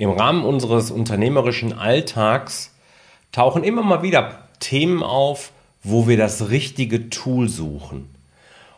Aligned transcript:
Im 0.00 0.12
Rahmen 0.12 0.46
unseres 0.46 0.90
unternehmerischen 0.90 1.74
Alltags 1.74 2.74
tauchen 3.32 3.62
immer 3.62 3.82
mal 3.82 4.02
wieder 4.02 4.48
Themen 4.58 5.02
auf, 5.02 5.52
wo 5.82 6.08
wir 6.08 6.16
das 6.16 6.48
richtige 6.48 7.10
Tool 7.10 7.50
suchen. 7.50 8.08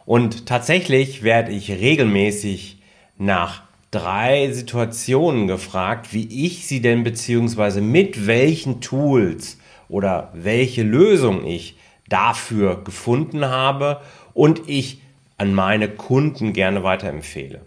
Und 0.05 0.47
tatsächlich 0.47 1.23
werde 1.23 1.53
ich 1.53 1.71
regelmäßig 1.71 2.79
nach 3.19 3.63
drei 3.93 4.51
Situationen 4.51 5.47
gefragt, 5.47 6.13
wie 6.13 6.45
ich 6.45 6.67
sie 6.67 6.83
denn 6.83 7.05
beziehungsweise 7.05 7.81
mit 7.81 8.27
welchen 8.27 8.81
Tools 8.81 9.59
oder 9.89 10.33
welche 10.35 10.83
Lösung 10.83 11.47
ich 11.47 11.77
dafür 12.09 12.83
gefunden 12.83 13.45
habe 13.45 14.01
und 14.35 14.69
ich 14.69 15.01
an 15.39 15.55
meine 15.55 15.89
Kunden 15.89 16.53
gerne 16.53 16.83
weiterempfehle. 16.83 17.61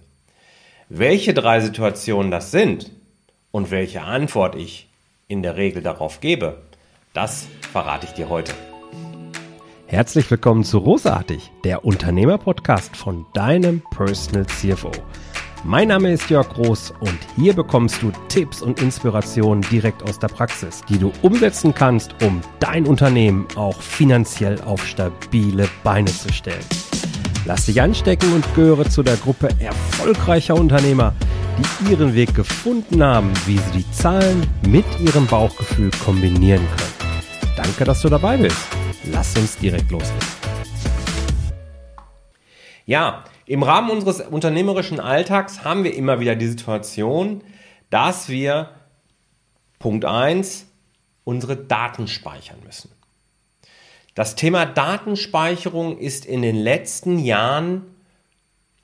Welche 0.90 1.34
drei 1.34 1.62
Situationen 1.62 2.32
das 2.32 2.52
sind, 2.52 2.92
und 3.56 3.72
welche 3.72 4.02
Antwort 4.02 4.56
ich 4.56 4.90
in 5.30 5.42
der 5.42 5.56
Regel 5.56 5.82
darauf 5.82 6.20
gebe, 6.20 6.58
das 7.14 7.48
verrate 7.72 8.06
ich 8.06 8.12
dir 8.12 8.28
heute. 8.28 8.52
Herzlich 9.88 10.30
willkommen 10.30 10.66
zu 10.66 10.80
Rosartig, 10.80 11.52
der 11.64 11.86
Unternehmerpodcast 11.86 12.98
von 12.98 13.26
deinem 13.34 13.82
Personal 13.92 14.46
CFO. 14.48 14.92
Mein 15.64 15.88
Name 15.88 16.12
ist 16.12 16.30
Jörg 16.30 16.50
Groß 16.50 16.96
und 17.00 17.18
hier 17.38 17.54
bekommst 17.54 18.02
du 18.02 18.12
Tipps 18.28 18.62
und 18.62 18.82
Inspirationen 18.82 19.62
direkt 19.72 20.04
aus 20.04 20.20
der 20.20 20.28
Praxis, 20.28 20.84
die 20.90 20.98
du 20.98 21.14
umsetzen 21.22 21.74
kannst, 21.74 22.22
um 22.22 22.42
dein 22.60 22.86
Unternehmen 22.86 23.48
auch 23.56 23.82
finanziell 23.82 24.60
auf 24.64 24.86
stabile 24.86 25.70
Beine 25.82 26.12
zu 26.12 26.34
stellen. 26.34 26.66
Lass 27.48 27.68
dich 27.68 27.80
anstecken 27.80 28.34
und 28.34 28.44
gehöre 28.56 28.90
zu 28.90 29.04
der 29.04 29.18
Gruppe 29.18 29.50
erfolgreicher 29.60 30.56
Unternehmer, 30.56 31.14
die 31.60 31.92
ihren 31.92 32.16
Weg 32.16 32.34
gefunden 32.34 33.04
haben, 33.04 33.32
wie 33.46 33.60
sie 33.60 33.84
die 33.84 33.92
Zahlen 33.92 34.48
mit 34.68 34.86
ihrem 35.00 35.28
Bauchgefühl 35.28 35.92
kombinieren 36.04 36.66
können. 36.66 37.54
Danke, 37.56 37.84
dass 37.84 38.02
du 38.02 38.10
dabei 38.10 38.38
bist. 38.38 38.58
Lass 39.12 39.38
uns 39.38 39.58
direkt 39.60 39.92
loslegen. 39.92 40.28
Ja, 42.88 43.24
im 43.46 43.62
Rahmen 43.62 43.92
unseres 43.92 44.22
unternehmerischen 44.22 45.00
Alltags 45.00 45.64
haben 45.64 45.84
wir 45.84 45.94
immer 45.94 46.20
wieder 46.20 46.36
die 46.36 46.48
Situation, 46.48 47.44
dass 47.92 48.28
wir 48.28 48.72
Punkt 49.78 50.04
1 50.04 50.66
unsere 51.24 51.56
Daten 51.56 52.08
speichern 52.08 52.58
müssen. 52.66 52.95
Das 54.16 54.36
Thema 54.36 54.66
Datenspeicherung 54.66 55.98
ist 55.98 56.26
in 56.26 56.42
den 56.42 56.56
letzten 56.56 57.20
Jahren, 57.20 57.84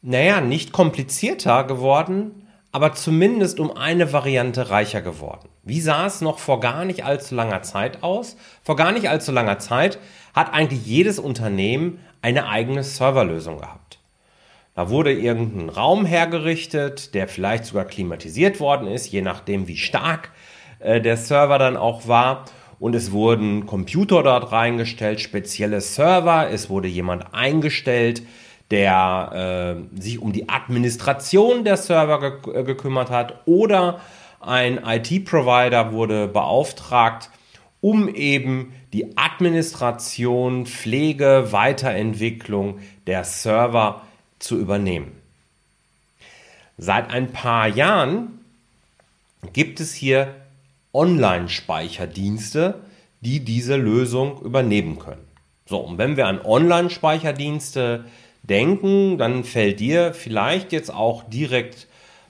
naja, 0.01 0.41
nicht 0.41 0.73
komplizierter 0.73 1.63
geworden, 1.63 2.47
aber 2.73 2.93
zumindest 2.93 3.61
um 3.61 3.71
eine 3.71 4.11
Variante 4.11 4.69
reicher 4.69 5.01
geworden. 5.01 5.47
Wie 5.63 5.79
sah 5.79 6.05
es 6.05 6.19
noch 6.19 6.37
vor 6.37 6.59
gar 6.59 6.83
nicht 6.83 7.05
allzu 7.05 7.33
langer 7.33 7.61
Zeit 7.61 8.03
aus? 8.03 8.35
Vor 8.61 8.75
gar 8.75 8.91
nicht 8.91 9.09
allzu 9.09 9.31
langer 9.31 9.57
Zeit 9.59 9.99
hat 10.33 10.53
eigentlich 10.53 10.85
jedes 10.85 11.17
Unternehmen 11.17 11.99
eine 12.21 12.49
eigene 12.49 12.83
Serverlösung 12.83 13.59
gehabt. 13.59 13.99
Da 14.75 14.89
wurde 14.89 15.13
irgendein 15.13 15.69
Raum 15.69 16.05
hergerichtet, 16.05 17.13
der 17.13 17.29
vielleicht 17.29 17.65
sogar 17.65 17.85
klimatisiert 17.85 18.59
worden 18.59 18.87
ist, 18.87 19.09
je 19.09 19.21
nachdem 19.21 19.69
wie 19.69 19.77
stark 19.77 20.31
äh, 20.79 20.99
der 20.99 21.15
Server 21.15 21.57
dann 21.57 21.77
auch 21.77 22.07
war. 22.07 22.45
Und 22.81 22.95
es 22.95 23.11
wurden 23.11 23.67
Computer 23.67 24.23
dort 24.23 24.51
reingestellt, 24.51 25.21
spezielle 25.21 25.81
Server, 25.81 26.49
es 26.49 26.67
wurde 26.67 26.87
jemand 26.87 27.31
eingestellt, 27.31 28.23
der 28.71 29.85
äh, 29.95 30.01
sich 30.01 30.19
um 30.19 30.33
die 30.33 30.49
Administration 30.49 31.63
der 31.63 31.77
Server 31.77 32.39
ge 32.41 32.59
äh, 32.59 32.63
gekümmert 32.63 33.11
hat 33.11 33.43
oder 33.45 34.01
ein 34.39 34.79
IT-Provider 34.83 35.91
wurde 35.91 36.27
beauftragt, 36.27 37.29
um 37.81 38.09
eben 38.09 38.73
die 38.93 39.15
Administration, 39.15 40.65
Pflege, 40.65 41.49
Weiterentwicklung 41.51 42.79
der 43.05 43.25
Server 43.25 44.01
zu 44.39 44.57
übernehmen. 44.57 45.11
Seit 46.79 47.11
ein 47.11 47.31
paar 47.31 47.67
Jahren 47.67 48.39
gibt 49.53 49.79
es 49.79 49.93
hier 49.93 50.40
Online-Speicherdienste, 50.93 52.81
die 53.21 53.39
diese 53.41 53.75
Lösung 53.75 54.41
übernehmen 54.41 54.99
können. 54.99 55.25
So, 55.65 55.77
und 55.77 55.97
wenn 55.97 56.17
wir 56.17 56.27
an 56.27 56.41
Online-Speicherdienste 56.43 58.05
denken, 58.43 59.17
dann 59.17 59.43
fällt 59.43 59.79
dir 59.79 60.13
vielleicht 60.13 60.71
jetzt 60.71 60.93
auch 60.93 61.23
direkt 61.23 61.87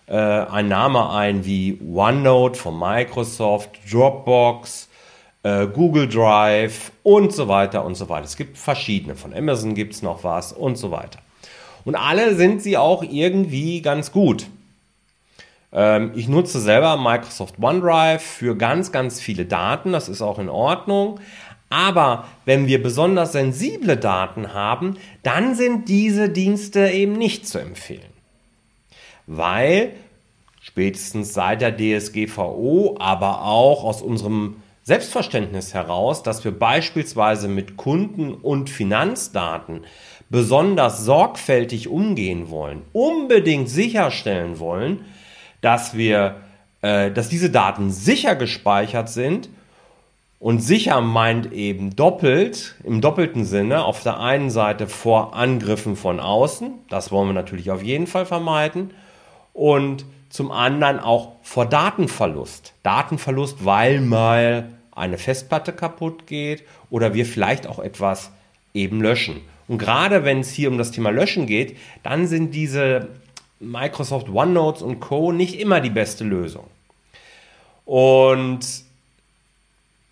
äh, 0.08 0.16
ein 0.16 0.68
Name 0.68 1.10
ein 1.10 1.46
wie 1.46 1.80
OneNote 1.82 2.60
von 2.60 2.78
Microsoft, 2.78 3.70
Dropbox, 3.90 4.90
äh, 5.44 5.68
Google 5.68 6.08
Drive 6.08 6.92
und 7.04 7.34
so 7.34 7.48
weiter 7.48 7.86
und 7.86 7.96
so 7.96 8.10
weiter. 8.10 8.26
Es 8.26 8.38
gibt 8.38 8.58
verschiedene. 8.58 9.16
Von 9.16 9.34
Amazon 9.34 9.74
gibt 9.74 9.94
es 9.94 10.02
noch 10.02 10.24
was 10.24 10.54
und 10.54 10.78
so 10.78 10.92
weiter. 10.92 11.20
Und 11.86 11.96
alle 11.96 12.36
sind 12.36 12.62
sie 12.62 12.78
auch 12.78 13.04
irgendwie 13.04 13.82
ganz 13.82 14.12
gut. 14.12 14.48
Ähm, 15.74 16.12
ich 16.16 16.28
nutze 16.28 16.60
selber 16.60 16.98
Microsoft 16.98 17.56
OneDrive 17.62 18.22
für 18.22 18.56
ganz, 18.58 18.92
ganz 18.92 19.20
viele 19.20 19.46
Daten. 19.46 19.92
Das 19.92 20.10
ist 20.10 20.22
auch 20.22 20.40
in 20.40 20.50
Ordnung. 20.50 21.20
Aber 21.70 22.26
wenn 22.46 22.68
wir 22.68 22.84
besonders 22.84 23.32
sensible 23.32 23.96
Daten 23.96 24.54
haben, 24.54 24.98
dann 25.24 25.56
sind 25.56 25.88
diese 25.88 26.30
Dienste 26.30 26.90
eben 26.90 27.14
nicht 27.14 27.48
zu 27.48 27.60
empfehlen. 27.60 28.12
Weil 29.26 29.94
spätestens 30.62 31.34
seit 31.34 31.62
der 31.62 31.76
DSGVO, 31.78 32.98
aber 33.00 33.44
auch 33.44 33.86
aus 33.86 34.02
unserem 34.02 34.58
Selbstverständnis 34.84 35.74
heraus, 35.74 36.24
dass 36.24 36.44
wir 36.44 36.52
beispielsweise 36.52 37.48
mit 37.48 37.78
Kunden- 37.78 38.34
und 38.34 38.70
Finanzdaten 38.70 39.86
besonders 40.30 41.06
sorgfältig 41.06 41.88
umgehen 41.88 42.50
wollen, 42.50 42.82
unbedingt 42.92 43.70
sicherstellen 43.70 44.60
wollen, 44.60 45.06
dass 45.62 45.96
wir, 45.96 46.38
äh, 46.82 47.12
dass 47.12 47.30
diese 47.30 47.50
Daten 47.50 47.92
sicher 47.92 48.36
gespeichert 48.36 49.10
sind 49.10 49.50
und 50.40 50.60
sicher 50.60 51.02
meint 51.02 51.54
eben 51.54 51.96
doppelt, 51.96 52.76
im 52.84 53.00
doppelten 53.00 53.46
Sinne, 53.46 53.86
auf 53.86 54.04
der 54.04 54.20
einen 54.20 54.50
Seite 54.50 54.88
vor 54.88 55.36
Angriffen 55.36 55.96
von 55.96 56.20
außen, 56.20 56.74
das 56.90 57.12
wollen 57.12 57.30
wir 57.30 57.34
natürlich 57.34 57.72
auf 57.72 57.84
jeden 57.84 58.08
Fall 58.08 58.26
vermeiden, 58.26 58.92
und 59.54 60.06
zum 60.30 60.52
anderen 60.52 61.00
auch 61.00 61.34
vor 61.44 61.66
Datenverlust. 61.66 62.74
Datenverlust, 62.84 63.66
weil 63.66 64.00
mal 64.00 64.70
eine 64.92 65.18
Festplatte 65.18 65.74
kaputt 65.74 66.26
geht 66.26 66.64
oder 66.90 67.14
wir 67.14 67.26
vielleicht 67.26 67.68
auch 67.68 67.80
etwas 67.80 68.32
eben 68.74 69.02
löschen. 69.02 69.42
Und 69.68 69.78
gerade 69.78 70.24
wenn 70.24 70.40
es 70.40 70.52
hier 70.52 70.70
um 70.70 70.78
das 70.78 70.92
Thema 70.92 71.12
Löschen 71.12 71.46
geht, 71.46 71.78
dann 72.04 72.28
sind 72.28 72.56
diese 72.56 73.10
Microsoft 73.62 74.30
OneNotes 74.30 74.82
und 74.82 75.00
Co. 75.00 75.32
nicht 75.32 75.60
immer 75.60 75.82
die 75.82 75.90
beste 75.90 76.24
Lösung. 76.24 76.68
Und 77.86 78.66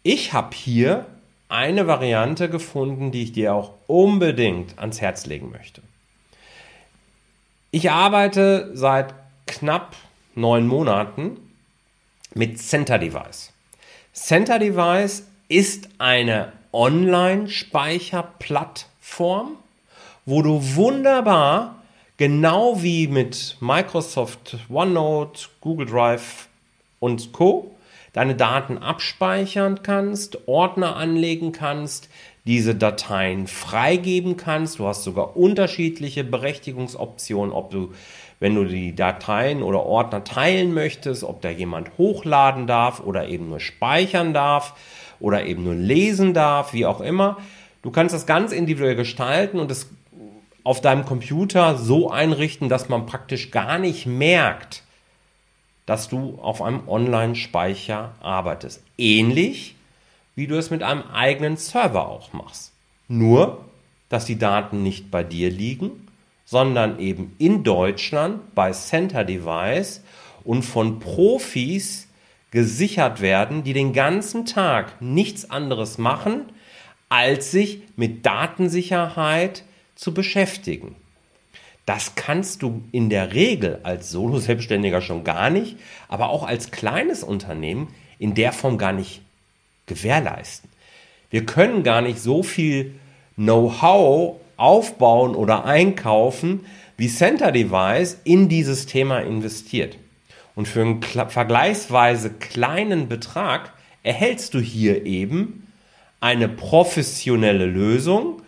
ich 0.03 0.33
habe 0.33 0.55
hier 0.55 1.05
eine 1.49 1.87
Variante 1.87 2.49
gefunden, 2.49 3.11
die 3.11 3.23
ich 3.23 3.31
dir 3.31 3.53
auch 3.53 3.73
unbedingt 3.87 4.77
ans 4.77 5.01
Herz 5.01 5.25
legen 5.25 5.51
möchte. 5.51 5.81
Ich 7.71 7.91
arbeite 7.91 8.71
seit 8.75 9.13
knapp 9.45 9.95
neun 10.35 10.67
Monaten 10.67 11.37
mit 12.33 12.59
Center 12.59 12.99
Device. 12.99 13.51
Center 14.13 14.59
Device 14.59 15.23
ist 15.47 15.89
eine 15.97 16.51
Online-Speicherplattform, 16.71 19.57
wo 20.25 20.41
du 20.41 20.75
wunderbar, 20.75 21.78
genau 22.19 22.83
wie 22.83 23.07
mit 23.07 23.55
Microsoft 23.61 24.57
OneNote, 24.69 25.47
Google 25.61 25.87
Drive 25.87 26.49
und 26.99 27.31
Co 27.31 27.71
deine 28.11 28.35
Daten 28.35 28.77
abspeichern 28.77 29.83
kannst, 29.83 30.47
Ordner 30.47 30.97
anlegen 30.97 31.53
kannst, 31.53 32.09
diese 32.45 32.75
Dateien 32.75 33.47
freigeben 33.47 34.35
kannst. 34.35 34.79
Du 34.79 34.87
hast 34.87 35.05
sogar 35.05 35.37
unterschiedliche 35.37 36.25
Berechtigungsoptionen, 36.25 37.53
ob 37.53 37.71
du, 37.71 37.93
wenn 38.41 38.53
du 38.53 38.65
die 38.65 38.93
Dateien 38.93 39.63
oder 39.63 39.85
Ordner 39.85 40.25
teilen 40.25 40.73
möchtest, 40.73 41.23
ob 41.23 41.41
da 41.41 41.49
jemand 41.49 41.97
hochladen 41.97 42.67
darf 42.67 42.99
oder 42.99 43.29
eben 43.29 43.47
nur 43.47 43.61
speichern 43.61 44.33
darf 44.33 44.73
oder 45.21 45.45
eben 45.45 45.63
nur 45.63 45.75
lesen 45.75 46.33
darf, 46.33 46.73
wie 46.73 46.85
auch 46.85 46.99
immer. 46.99 47.37
Du 47.81 47.91
kannst 47.91 48.13
das 48.13 48.25
ganz 48.25 48.51
individuell 48.51 48.95
gestalten 48.95 49.57
und 49.57 49.71
es 49.71 49.87
auf 50.69 50.81
deinem 50.81 51.03
Computer 51.03 51.75
so 51.79 52.11
einrichten, 52.11 52.69
dass 52.69 52.89
man 52.89 53.07
praktisch 53.07 53.49
gar 53.49 53.79
nicht 53.79 54.05
merkt, 54.05 54.83
dass 55.87 56.09
du 56.09 56.37
auf 56.43 56.61
einem 56.61 56.87
Online-Speicher 56.87 58.13
arbeitest. 58.19 58.83
Ähnlich 58.95 59.73
wie 60.35 60.45
du 60.45 60.59
es 60.59 60.69
mit 60.69 60.83
einem 60.83 61.01
eigenen 61.11 61.57
Server 61.57 62.07
auch 62.07 62.33
machst. 62.33 62.71
Nur, 63.07 63.65
dass 64.09 64.25
die 64.25 64.37
Daten 64.37 64.83
nicht 64.83 65.09
bei 65.09 65.23
dir 65.23 65.49
liegen, 65.49 66.07
sondern 66.45 66.99
eben 66.99 67.35
in 67.39 67.63
Deutschland 67.63 68.53
bei 68.53 68.71
Center 68.71 69.23
Device 69.23 70.03
und 70.43 70.61
von 70.61 70.99
Profis 70.99 72.07
gesichert 72.51 73.21
werden, 73.21 73.63
die 73.63 73.73
den 73.73 73.91
ganzen 73.91 74.45
Tag 74.45 75.01
nichts 75.01 75.49
anderes 75.49 75.97
machen, 75.97 76.43
als 77.09 77.49
sich 77.49 77.81
mit 77.95 78.23
Datensicherheit 78.23 79.63
zu 79.99 80.13
beschäftigen. 80.13 80.95
Das 81.85 82.15
kannst 82.15 82.61
du 82.61 82.83
in 82.93 83.09
der 83.09 83.33
Regel 83.33 83.79
als 83.83 84.11
Solo-Selbstständiger 84.11 85.01
schon 85.01 85.25
gar 85.25 85.49
nicht, 85.49 85.75
aber 86.07 86.29
auch 86.29 86.43
als 86.43 86.71
kleines 86.71 87.21
Unternehmen 87.21 87.93
in 88.17 88.33
der 88.33 88.53
Form 88.53 88.77
gar 88.77 88.93
nicht 88.93 89.21
gewährleisten. 89.87 90.69
Wir 91.29 91.45
können 91.45 91.83
gar 91.83 92.01
nicht 92.01 92.19
so 92.21 92.43
viel 92.43 92.95
Know-how 93.35 94.37
aufbauen 94.55 95.35
oder 95.35 95.65
einkaufen, 95.65 96.65
wie 96.95 97.09
Center 97.09 97.51
Device 97.51 98.19
in 98.23 98.47
dieses 98.47 98.85
Thema 98.85 99.19
investiert. 99.19 99.97
Und 100.55 100.67
für 100.67 100.81
einen 100.81 101.01
vergleichsweise 101.01 102.29
kleinen 102.29 103.09
Betrag 103.09 103.73
erhältst 104.03 104.53
du 104.53 104.59
hier 104.59 105.05
eben 105.05 105.67
eine 106.21 106.47
professionelle 106.47 107.65
Lösung, 107.65 108.41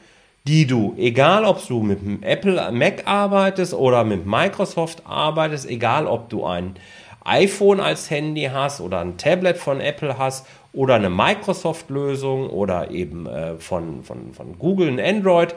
die 0.48 0.66
du, 0.66 0.96
egal 0.98 1.46
ob 1.46 1.66
du 1.68 1.82
mit 1.82 2.02
dem 2.02 2.24
Apple 2.24 2.72
Mac 2.72 3.04
arbeitest 3.06 3.74
oder 3.74 4.04
mit 4.04 4.26
Microsoft 4.26 5.04
arbeitest, 5.06 5.70
egal 5.70 6.08
ob 6.08 6.30
du 6.30 6.46
ein 6.46 6.76
iPhone 7.24 7.80
als 7.80 8.10
Handy 8.10 8.50
hast 8.52 8.82
oder 8.82 9.00
ein 9.00 9.18
Tablet 9.18 9.58
von 9.58 9.80
Apple 9.80 10.18
hast 10.18 10.48
oder 10.74 10.96
eine 10.96 11.10
Microsoft-Lösung 11.10 12.50
oder 12.50 12.90
eben 12.90 13.28
äh, 13.28 13.56
von, 13.58 14.04
von, 14.04 14.34
von 14.34 14.58
Google 14.58 14.88
ein 14.88 15.00
Android, 15.00 15.54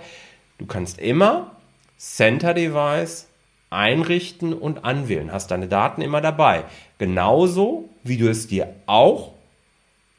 du 0.58 0.66
kannst 0.66 0.98
immer 0.98 1.52
Center 1.96 2.52
Device 2.52 3.28
einrichten 3.70 4.52
und 4.52 4.84
anwählen, 4.84 5.32
hast 5.32 5.50
deine 5.50 5.69
Daten 5.69 6.02
immer 6.02 6.20
dabei. 6.20 6.64
Genauso 6.98 7.88
wie 8.02 8.19
du 8.19 8.28
es 8.28 8.46
dir 8.46 8.75
auch 8.86 9.32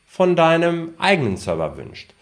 von 0.08 0.36
deinem 0.36 0.94
eigenen 0.98 1.38
Server 1.38 1.78
wünscht. 1.78 2.15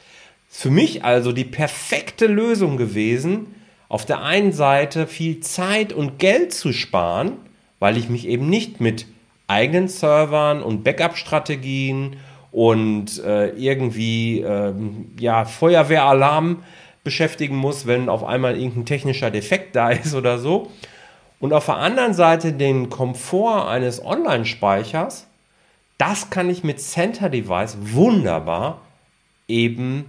Für 0.55 0.69
mich 0.69 1.03
also 1.03 1.31
die 1.31 1.45
perfekte 1.45 2.27
Lösung 2.27 2.77
gewesen, 2.77 3.55
auf 3.89 4.05
der 4.05 4.21
einen 4.21 4.51
Seite 4.51 5.07
viel 5.07 5.39
Zeit 5.39 5.91
und 5.91 6.19
Geld 6.19 6.53
zu 6.53 6.73
sparen, 6.73 7.33
weil 7.79 7.97
ich 7.97 8.07
mich 8.07 8.27
eben 8.27 8.47
nicht 8.49 8.79
mit 8.79 9.07
eigenen 9.47 9.87
Servern 9.87 10.61
und 10.61 10.83
Backup-Strategien 10.83 12.17
und 12.51 13.17
äh, 13.23 13.49
irgendwie 13.49 14.41
äh, 14.41 14.73
ja, 15.19 15.45
Feuerwehralarm 15.45 16.61
beschäftigen 17.03 17.55
muss, 17.55 17.87
wenn 17.87 18.07
auf 18.07 18.23
einmal 18.23 18.55
irgendein 18.55 18.85
technischer 18.85 19.31
Defekt 19.31 19.75
da 19.75 19.89
ist 19.91 20.13
oder 20.13 20.37
so. 20.37 20.69
Und 21.39 21.51
auf 21.51 21.65
der 21.65 21.77
anderen 21.77 22.13
Seite 22.13 22.53
den 22.53 22.91
Komfort 22.91 23.67
eines 23.67 24.05
Online-Speichers 24.05 25.25
das 25.97 26.29
kann 26.29 26.49
ich 26.49 26.63
mit 26.63 26.79
Center 26.79 27.29
Device 27.29 27.77
wunderbar 27.79 28.81
eben 29.47 30.05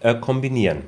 äh, 0.00 0.14
kombinieren. 0.14 0.82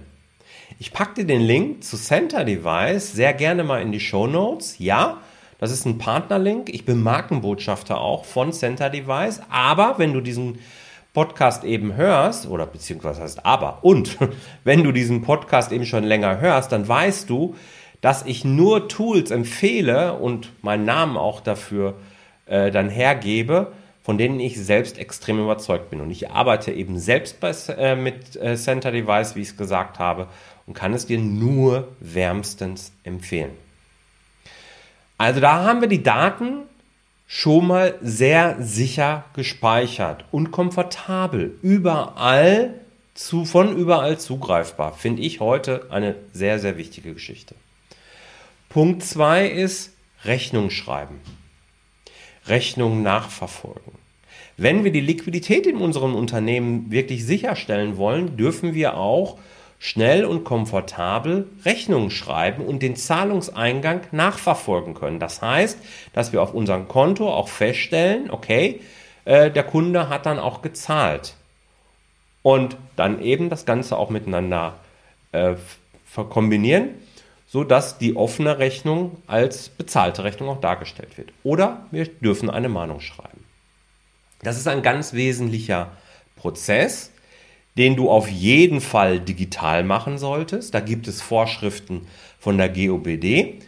Ich 0.78 0.92
packe 0.92 1.14
dir 1.14 1.26
den 1.26 1.42
Link 1.42 1.84
zu 1.84 1.96
Center 1.96 2.44
Device 2.44 3.12
sehr 3.12 3.34
gerne 3.34 3.64
mal 3.64 3.82
in 3.82 3.92
die 3.92 4.00
Show 4.00 4.26
Notes. 4.26 4.78
Ja, 4.78 5.18
das 5.58 5.70
ist 5.70 5.86
ein 5.86 5.98
Partnerlink. 5.98 6.68
Ich 6.70 6.84
bin 6.84 7.02
Markenbotschafter 7.02 8.00
auch 8.00 8.24
von 8.24 8.52
Center 8.52 8.90
Device. 8.90 9.40
Aber 9.48 9.98
wenn 9.98 10.12
du 10.12 10.20
diesen 10.20 10.58
Podcast 11.12 11.62
eben 11.62 11.94
hörst, 11.94 12.46
oder 12.46 12.66
beziehungsweise 12.66 13.22
heißt 13.22 13.44
aber, 13.44 13.78
und 13.82 14.18
wenn 14.64 14.82
du 14.82 14.92
diesen 14.92 15.22
Podcast 15.22 15.70
eben 15.70 15.86
schon 15.86 16.04
länger 16.04 16.40
hörst, 16.40 16.72
dann 16.72 16.88
weißt 16.88 17.28
du, 17.28 17.54
dass 18.00 18.24
ich 18.24 18.44
nur 18.44 18.88
Tools 18.88 19.30
empfehle 19.30 20.14
und 20.14 20.50
meinen 20.62 20.84
Namen 20.84 21.16
auch 21.16 21.40
dafür 21.40 21.94
äh, 22.46 22.70
dann 22.70 22.88
hergebe, 22.88 23.72
von 24.02 24.18
denen 24.18 24.40
ich 24.40 24.60
selbst 24.60 24.98
extrem 24.98 25.38
überzeugt 25.38 25.90
bin. 25.90 26.00
Und 26.00 26.10
ich 26.10 26.30
arbeite 26.30 26.72
eben 26.72 26.98
selbst 26.98 27.40
bei, 27.40 27.52
äh, 27.76 27.94
mit 27.94 28.36
äh, 28.36 28.56
Center 28.56 28.90
Device, 28.90 29.36
wie 29.36 29.42
ich 29.42 29.48
es 29.48 29.56
gesagt 29.56 29.98
habe, 29.98 30.26
und 30.66 30.74
kann 30.74 30.92
es 30.92 31.06
dir 31.06 31.18
nur 31.18 31.88
wärmstens 32.00 32.92
empfehlen. 33.04 33.52
Also 35.18 35.40
da 35.40 35.64
haben 35.64 35.80
wir 35.80 35.88
die 35.88 36.02
Daten 36.02 36.62
schon 37.28 37.68
mal 37.68 37.94
sehr 38.02 38.56
sicher 38.60 39.24
gespeichert 39.34 40.24
und 40.32 40.50
komfortabel 40.50 41.58
überall 41.62 42.74
zu, 43.14 43.44
von 43.44 43.76
überall 43.76 44.18
zugreifbar. 44.18 44.94
Finde 44.94 45.22
ich 45.22 45.40
heute 45.40 45.86
eine 45.90 46.16
sehr, 46.32 46.58
sehr 46.58 46.76
wichtige 46.76 47.14
Geschichte. 47.14 47.54
Punkt 48.68 49.04
2 49.04 49.46
ist 49.48 49.92
Rechnung 50.24 50.70
schreiben. 50.70 51.20
Rechnungen 52.46 53.02
nachverfolgen. 53.02 53.92
Wenn 54.56 54.84
wir 54.84 54.92
die 54.92 55.00
Liquidität 55.00 55.66
in 55.66 55.76
unserem 55.76 56.14
Unternehmen 56.14 56.90
wirklich 56.90 57.24
sicherstellen 57.24 57.96
wollen, 57.96 58.36
dürfen 58.36 58.74
wir 58.74 58.96
auch 58.96 59.38
schnell 59.78 60.24
und 60.24 60.44
komfortabel 60.44 61.48
Rechnungen 61.64 62.10
schreiben 62.10 62.64
und 62.64 62.82
den 62.82 62.94
Zahlungseingang 62.94 64.02
nachverfolgen 64.12 64.94
können. 64.94 65.18
Das 65.18 65.42
heißt, 65.42 65.78
dass 66.12 66.32
wir 66.32 66.42
auf 66.42 66.54
unserem 66.54 66.86
Konto 66.86 67.32
auch 67.32 67.48
feststellen, 67.48 68.30
okay, 68.30 68.80
äh, 69.24 69.50
der 69.50 69.64
Kunde 69.64 70.08
hat 70.08 70.26
dann 70.26 70.38
auch 70.38 70.62
gezahlt. 70.62 71.34
Und 72.42 72.76
dann 72.96 73.20
eben 73.20 73.50
das 73.50 73.66
Ganze 73.66 73.96
auch 73.96 74.10
miteinander 74.10 74.74
äh, 75.32 75.54
kombinieren 76.14 76.90
so 77.52 77.64
dass 77.64 77.98
die 77.98 78.16
offene 78.16 78.58
Rechnung 78.58 79.18
als 79.26 79.68
bezahlte 79.68 80.24
Rechnung 80.24 80.48
auch 80.48 80.60
dargestellt 80.62 81.18
wird. 81.18 81.32
Oder 81.44 81.84
wir 81.90 82.06
dürfen 82.06 82.48
eine 82.48 82.70
Mahnung 82.70 83.00
schreiben. 83.00 83.44
Das 84.40 84.56
ist 84.56 84.66
ein 84.66 84.80
ganz 84.80 85.12
wesentlicher 85.12 85.92
Prozess, 86.36 87.10
den 87.76 87.94
du 87.94 88.10
auf 88.10 88.26
jeden 88.30 88.80
Fall 88.80 89.20
digital 89.20 89.84
machen 89.84 90.16
solltest. 90.16 90.72
Da 90.72 90.80
gibt 90.80 91.06
es 91.08 91.20
Vorschriften 91.20 92.06
von 92.40 92.56
der 92.56 92.70
GOBD. 92.70 93.60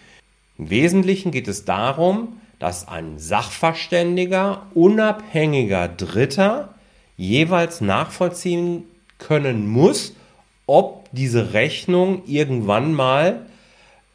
Im 0.56 0.70
Wesentlichen 0.70 1.30
geht 1.30 1.46
es 1.46 1.66
darum, 1.66 2.40
dass 2.58 2.88
ein 2.88 3.18
Sachverständiger, 3.18 4.66
unabhängiger 4.72 5.88
Dritter 5.88 6.74
jeweils 7.18 7.82
nachvollziehen 7.82 8.84
können 9.18 9.66
muss, 9.66 10.14
ob 10.66 11.06
diese 11.12 11.52
Rechnung 11.52 12.22
irgendwann 12.26 12.94
mal 12.94 13.44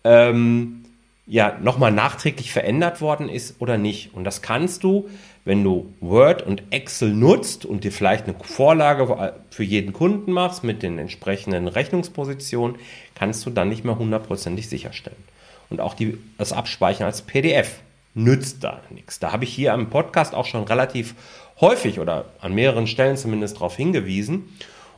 ähm, 0.09 0.85
ja 1.27 1.55
nochmal 1.61 1.91
nachträglich 1.91 2.51
verändert 2.51 2.99
worden 2.99 3.29
ist 3.29 3.61
oder 3.61 3.77
nicht. 3.77 4.13
Und 4.15 4.23
das 4.23 4.41
kannst 4.41 4.83
du, 4.83 5.07
wenn 5.45 5.63
du 5.63 5.93
Word 6.01 6.41
und 6.41 6.63
Excel 6.71 7.13
nutzt 7.13 7.63
und 7.63 7.83
dir 7.83 7.91
vielleicht 7.91 8.25
eine 8.25 8.35
Vorlage 8.41 9.33
für 9.51 9.63
jeden 9.63 9.93
Kunden 9.93 10.31
machst 10.31 10.63
mit 10.63 10.81
den 10.81 10.97
entsprechenden 10.97 11.67
Rechnungspositionen, 11.67 12.77
kannst 13.13 13.45
du 13.45 13.51
dann 13.51 13.69
nicht 13.69 13.85
mehr 13.85 13.99
hundertprozentig 13.99 14.67
sicherstellen. 14.67 15.23
Und 15.69 15.79
auch 15.79 15.93
die, 15.93 16.17
das 16.39 16.51
Abspeichern 16.51 17.05
als 17.05 17.21
PDF 17.21 17.79
nützt 18.15 18.63
da 18.63 18.81
nichts. 18.89 19.19
Da 19.19 19.31
habe 19.31 19.43
ich 19.43 19.53
hier 19.53 19.73
am 19.73 19.91
Podcast 19.91 20.33
auch 20.33 20.47
schon 20.47 20.63
relativ 20.63 21.13
häufig 21.61 21.99
oder 21.99 22.25
an 22.41 22.55
mehreren 22.55 22.87
Stellen 22.87 23.17
zumindest 23.17 23.57
darauf 23.57 23.75
hingewiesen. 23.75 24.49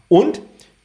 Und 0.08 0.42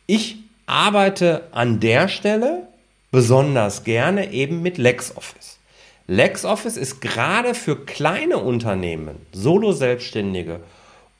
ich 0.09 0.38
arbeite 0.66 1.45
an 1.52 1.78
der 1.78 2.09
Stelle 2.09 2.65
besonders 3.11 3.85
gerne 3.85 4.33
eben 4.33 4.63
mit 4.63 4.79
LexOffice. 4.79 5.59
LexOffice 6.07 6.77
ist 6.77 7.01
gerade 7.01 7.55
für 7.55 7.85
kleine 7.85 8.39
Unternehmen, 8.39 9.27
Solo-Selbstständige 9.33 10.61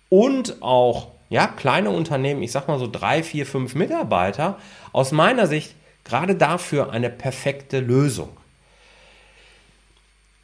und 0.09 0.63
auch 0.63 1.09
ja, 1.29 1.49
kleine 1.49 1.91
Unternehmen, 1.91 2.43
ich 2.43 2.53
sag 2.53 2.69
mal 2.69 2.79
so 2.79 2.87
drei, 2.87 3.23
vier, 3.23 3.47
fünf 3.47 3.75
Mitarbeiter, 3.75 4.59
aus 4.93 5.11
meiner 5.11 5.47
Sicht 5.49 5.75
gerade 6.05 6.37
dafür 6.37 6.93
eine 6.93 7.11
perfekte 7.11 7.81
Lösung. 7.81 8.29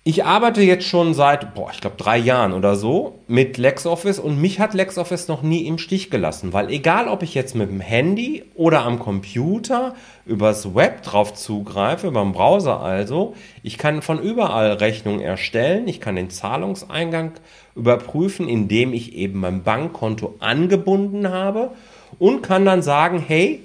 Ich 0.04 0.24
arbeite 0.24 0.62
jetzt 0.62 0.84
schon 0.84 1.14
seit, 1.14 1.54
boah, 1.54 1.70
ich 1.72 1.80
glaube 1.80 1.94
drei 1.96 2.18
Jahren 2.18 2.54
oder 2.54 2.74
so 2.74 3.20
mit 3.28 3.56
LexOffice 3.56 4.18
und 4.18 4.40
mich 4.40 4.58
hat 4.58 4.74
LexOffice 4.74 5.28
noch 5.28 5.42
nie 5.42 5.64
im 5.68 5.78
Stich 5.78 6.10
gelassen, 6.10 6.52
weil 6.52 6.70
egal 6.70 7.06
ob 7.06 7.22
ich 7.22 7.34
jetzt 7.34 7.54
mit 7.54 7.70
dem 7.70 7.78
Handy 7.78 8.42
oder 8.56 8.82
am 8.82 8.98
Computer 8.98 9.94
übers 10.26 10.74
Web 10.74 11.04
drauf 11.04 11.34
zugreife, 11.34 12.10
den 12.10 12.32
Browser 12.32 12.80
also, 12.80 13.34
ich 13.62 13.78
kann 13.78 14.02
von 14.02 14.20
überall 14.20 14.72
Rechnungen 14.72 15.20
erstellen, 15.20 15.86
ich 15.86 16.00
kann 16.00 16.16
den 16.16 16.30
Zahlungseingang 16.30 17.34
überprüfen, 17.76 18.48
indem 18.48 18.94
ich 18.94 19.14
eben 19.14 19.38
mein 19.38 19.62
Bankkonto 19.62 20.34
angebunden 20.40 21.28
habe 21.28 21.70
und 22.18 22.42
kann 22.42 22.64
dann 22.64 22.82
sagen, 22.82 23.24
hey, 23.24 23.60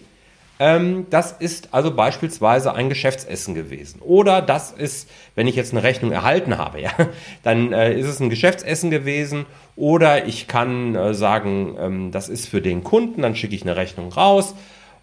das 0.59 1.33
ist 1.33 1.69
also 1.71 1.91
beispielsweise 1.91 2.73
ein 2.73 2.89
Geschäftsessen 2.89 3.53
gewesen. 3.53 4.01
Oder 4.01 4.41
das 4.41 4.71
ist, 4.71 5.09
wenn 5.35 5.45
ich 5.45 5.55
jetzt 5.55 5.71
eine 5.71 5.83
Rechnung 5.83 6.11
erhalten 6.11 6.57
habe, 6.57 6.81
ja, 6.81 6.91
dann 7.43 7.73
äh, 7.73 7.93
ist 7.93 8.07
es 8.07 8.19
ein 8.19 8.29
Geschäftsessen 8.29 8.89
gewesen. 8.89 9.45
Oder 9.75 10.25
ich 10.25 10.47
kann 10.47 10.95
äh, 10.95 11.13
sagen, 11.13 11.75
ähm, 11.79 12.11
das 12.11 12.29
ist 12.29 12.47
für 12.47 12.61
den 12.61 12.83
Kunden, 12.83 13.21
dann 13.21 13.35
schicke 13.35 13.55
ich 13.55 13.61
eine 13.61 13.75
Rechnung 13.75 14.11
raus 14.11 14.55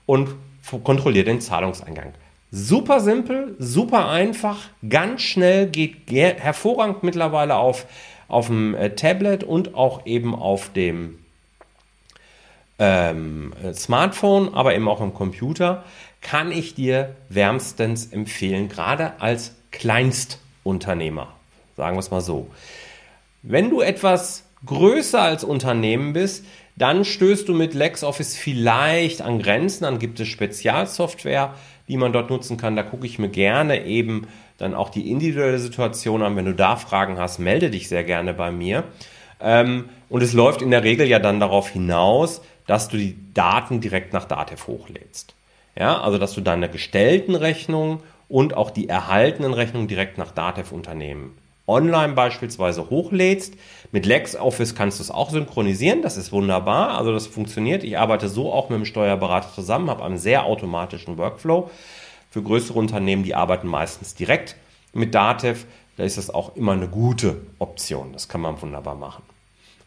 und 0.07 0.31
kontrolliere 0.83 1.27
den 1.27 1.41
Zahlungseingang. 1.41 2.15
Super 2.51 3.01
simpel, 3.01 3.55
super 3.59 4.09
einfach, 4.09 4.59
ganz 4.89 5.23
schnell, 5.23 5.67
geht 5.67 6.41
hervorragend 6.41 7.03
mittlerweile 7.03 7.57
auf 7.57 7.87
auf 8.29 8.47
dem 8.49 8.75
äh, 8.75 8.91
Tablet 8.91 9.45
und 9.45 9.75
auch 9.75 10.07
eben 10.07 10.35
auf 10.35 10.73
dem 10.73 11.19
ähm, 12.79 13.53
Smartphone, 13.73 14.55
aber 14.55 14.75
eben 14.75 14.89
auch 14.89 15.01
im 15.01 15.15
Computer, 15.15 15.85
kann 16.21 16.51
ich 16.51 16.75
dir 16.75 17.15
wärmstens 17.29 18.07
empfehlen, 18.07 18.69
gerade 18.69 19.21
als 19.21 19.55
Kleinstunternehmer. 19.71 21.29
Sagen 21.77 21.97
wir 21.97 22.01
es 22.01 22.11
mal 22.11 22.21
so. 22.21 22.49
Wenn 23.43 23.71
du 23.71 23.81
etwas 23.81 24.45
größer 24.65 25.21
als 25.21 25.45
Unternehmen 25.45 26.13
bist, 26.15 26.45
dann 26.77 27.05
stößt 27.05 27.49
du 27.49 27.55
mit 27.55 27.75
LexOffice 27.75 28.37
vielleicht 28.37 29.23
an 29.23 29.39
Grenzen. 29.39 29.85
Dann 29.85 29.99
gibt 29.99 30.19
es 30.19 30.29
Spezialsoftware, 30.29 31.55
die 31.89 31.97
man 31.97 32.13
dort 32.13 32.31
nutzen 32.31 32.57
kann. 32.57 32.75
Da 32.75 32.83
gucke 32.83 33.07
ich 33.07 33.19
mir 33.19 33.29
gerne 33.29 33.85
eben 33.85 34.27
dann 34.59 34.75
auch 34.75 34.89
die 34.89 35.11
individuelle 35.11 35.59
Situation 35.59 36.23
an. 36.23 36.37
Wenn 36.37 36.47
du 36.47 36.55
da 36.55 36.77
Fragen 36.77 37.19
hast, 37.19 37.39
melde 37.39 37.71
dich 37.71 37.89
sehr 37.89 38.05
gerne 38.05 38.35
bei 38.35 38.51
mir. 38.51 38.85
Ähm, 39.41 39.89
und 40.09 40.23
es 40.23 40.33
läuft 40.33 40.63
in 40.63 40.71
der 40.71 40.85
Regel 40.85 41.07
ja 41.07 41.19
dann 41.19 41.41
darauf 41.41 41.69
hinaus, 41.69 42.41
dass 42.67 42.89
du 42.89 42.97
die 42.97 43.17
Daten 43.35 43.81
direkt 43.81 44.13
nach 44.13 44.25
Datev 44.25 44.67
hochlädst. 44.67 45.35
Ja, 45.77 46.01
also 46.01 46.19
dass 46.19 46.35
du 46.35 46.41
deine 46.41 46.69
gestellten 46.69 47.35
Rechnungen 47.35 48.01
und 48.29 48.57
auch 48.57 48.71
die 48.71 48.89
erhaltenen 48.89 49.53
Rechnungen 49.53 49.89
direkt 49.89 50.19
nach 50.19 50.31
Datev 50.31 50.73
Unternehmen 50.73 51.37
online 51.67 52.13
beispielsweise 52.13 52.91
hochlädst. 52.91 53.55
Mit 53.93 54.07
LexOffice 54.07 54.75
kannst 54.75 54.99
du 54.99 55.03
es 55.03 55.11
auch 55.11 55.31
synchronisieren, 55.31 56.03
das 56.03 56.17
ist 56.17 56.33
wunderbar, 56.33 56.99
also 56.99 57.13
das 57.13 57.27
funktioniert. 57.27 57.85
Ich 57.85 57.99
arbeite 57.99 58.29
so 58.29 58.53
auch 58.53 58.69
mit 58.69 58.79
dem 58.79 58.85
Steuerberater 58.85 59.53
zusammen, 59.55 59.91
habe 59.91 60.05
einen 60.05 60.19
sehr 60.19 60.45
automatischen 60.45 61.17
Workflow. 61.17 61.71
Für 62.31 62.43
größere 62.43 62.79
Unternehmen, 62.79 63.23
die 63.23 63.35
arbeiten 63.35 63.69
meistens 63.69 64.15
direkt 64.15 64.57
mit 64.93 65.15
Datev, 65.15 65.65
da 65.97 66.03
ist 66.03 66.19
das 66.19 66.31
auch 66.31 66.57
immer 66.57 66.73
eine 66.73 66.89
gute 66.89 67.37
Option. 67.61 68.13
Das 68.13 68.29
kann 68.29 68.41
man 68.41 68.61
wunderbar 68.61 68.97
machen. 68.97 69.23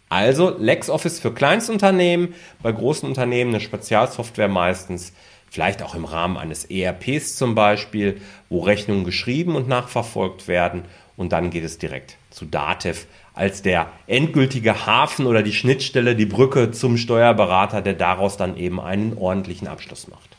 Also 0.10 0.58
LexOffice 0.58 1.20
für 1.20 1.34
Kleinstunternehmen, 1.34 2.34
bei 2.62 2.72
großen 2.72 3.08
Unternehmen 3.08 3.52
eine 3.52 3.60
Spezialsoftware 3.60 4.48
meistens, 4.48 5.14
vielleicht 5.50 5.82
auch 5.82 5.96
im 5.96 6.06
Rahmen 6.06 6.38
eines 6.38 6.66
ERPs 6.66 7.36
zum 7.36 7.56
Beispiel, 7.56 8.22
wo 8.50 8.62
Rechnungen 8.62 9.04
geschrieben 9.04 9.56
und 9.56 9.68
nachverfolgt 9.68 10.48
werden 10.48 10.84
und 11.18 11.32
dann 11.34 11.50
geht 11.50 11.64
es 11.64 11.78
direkt 11.78 12.16
zu 12.30 12.46
Datev 12.46 13.06
als 13.34 13.62
der 13.62 13.92
endgültige 14.08 14.86
Hafen 14.86 15.26
oder 15.26 15.44
die 15.44 15.54
Schnittstelle, 15.54 16.16
die 16.16 16.26
Brücke 16.26 16.72
zum 16.72 16.98
Steuerberater, 16.98 17.82
der 17.82 17.94
daraus 17.94 18.38
dann 18.38 18.58
eben 18.58 18.80
einen 18.80 19.18
ordentlichen 19.18 19.68
Abschluss 19.68 20.08
macht. 20.08 20.30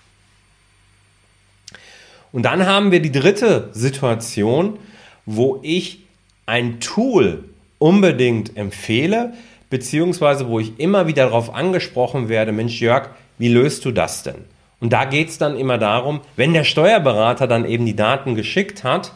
Und 2.32 2.42
dann 2.42 2.66
haben 2.66 2.90
wir 2.90 3.00
die 3.00 3.12
dritte 3.12 3.70
Situation, 3.72 4.78
wo 5.26 5.60
ich 5.62 6.00
ein 6.46 6.80
Tool 6.80 7.44
unbedingt 7.78 8.56
empfehle, 8.56 9.34
beziehungsweise 9.70 10.48
wo 10.48 10.58
ich 10.58 10.78
immer 10.78 11.06
wieder 11.06 11.24
darauf 11.24 11.54
angesprochen 11.54 12.28
werde, 12.28 12.52
Mensch 12.52 12.80
Jörg, 12.80 13.10
wie 13.38 13.48
löst 13.48 13.84
du 13.84 13.90
das 13.90 14.22
denn? 14.22 14.44
Und 14.80 14.92
da 14.92 15.04
geht 15.04 15.28
es 15.28 15.38
dann 15.38 15.56
immer 15.56 15.78
darum, 15.78 16.20
wenn 16.36 16.52
der 16.52 16.64
Steuerberater 16.64 17.46
dann 17.46 17.64
eben 17.64 17.84
die 17.84 17.96
Daten 17.96 18.34
geschickt 18.34 18.84
hat, 18.84 19.12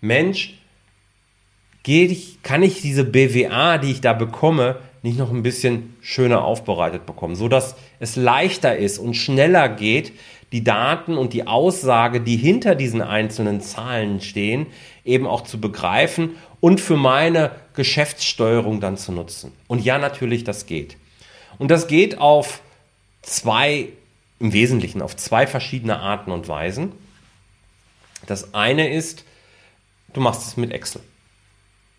Mensch, 0.00 0.54
ich, 1.86 2.42
kann 2.42 2.62
ich 2.62 2.82
diese 2.82 3.04
BWA, 3.04 3.78
die 3.78 3.90
ich 3.90 4.02
da 4.02 4.12
bekomme, 4.12 4.76
nicht 5.02 5.18
noch 5.18 5.30
ein 5.30 5.42
bisschen 5.42 5.96
schöner 6.02 6.44
aufbereitet 6.44 7.06
bekommen, 7.06 7.34
so 7.34 7.48
dass 7.48 7.76
es 7.98 8.16
leichter 8.16 8.76
ist 8.76 8.98
und 8.98 9.14
schneller 9.14 9.68
geht, 9.68 10.12
die 10.52 10.64
Daten 10.64 11.16
und 11.16 11.32
die 11.32 11.46
Aussage, 11.46 12.20
die 12.20 12.36
hinter 12.36 12.74
diesen 12.74 13.00
einzelnen 13.00 13.60
Zahlen 13.60 14.20
stehen, 14.20 14.66
eben 15.04 15.26
auch 15.26 15.42
zu 15.42 15.60
begreifen 15.60 16.36
und 16.60 16.80
für 16.80 16.96
meine 16.96 17.52
Geschäftssteuerung 17.78 18.80
dann 18.80 18.98
zu 18.98 19.12
nutzen. 19.12 19.52
Und 19.68 19.84
ja, 19.84 19.98
natürlich, 19.98 20.42
das 20.42 20.66
geht. 20.66 20.96
Und 21.58 21.70
das 21.70 21.86
geht 21.86 22.18
auf 22.18 22.60
zwei, 23.22 23.88
im 24.40 24.52
Wesentlichen 24.52 25.00
auf 25.00 25.16
zwei 25.16 25.46
verschiedene 25.46 26.00
Arten 26.00 26.32
und 26.32 26.48
Weisen. 26.48 26.90
Das 28.26 28.52
eine 28.52 28.92
ist, 28.92 29.24
du 30.12 30.20
machst 30.20 30.44
es 30.44 30.56
mit 30.56 30.72
Excel. 30.72 31.02